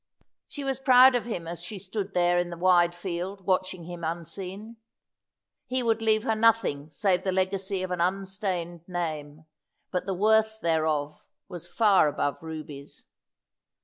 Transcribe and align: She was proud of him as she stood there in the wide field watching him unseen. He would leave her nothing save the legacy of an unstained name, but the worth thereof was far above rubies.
She 0.47 0.63
was 0.63 0.79
proud 0.79 1.13
of 1.13 1.25
him 1.25 1.47
as 1.47 1.61
she 1.61 1.77
stood 1.77 2.15
there 2.15 2.39
in 2.39 2.49
the 2.49 2.57
wide 2.57 2.95
field 2.95 3.45
watching 3.45 3.83
him 3.83 4.03
unseen. 4.03 4.77
He 5.67 5.83
would 5.83 6.01
leave 6.01 6.23
her 6.23 6.33
nothing 6.33 6.89
save 6.89 7.21
the 7.21 7.31
legacy 7.31 7.83
of 7.83 7.91
an 7.91 8.01
unstained 8.01 8.81
name, 8.87 9.45
but 9.91 10.07
the 10.07 10.15
worth 10.15 10.59
thereof 10.59 11.23
was 11.47 11.67
far 11.67 12.07
above 12.07 12.41
rubies. 12.41 13.05